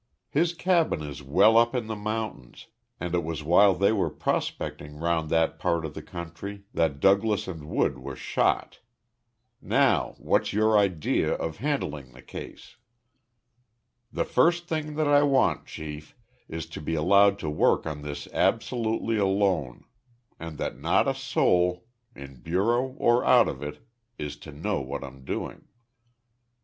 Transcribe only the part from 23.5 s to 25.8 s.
it is to know what I'm doing."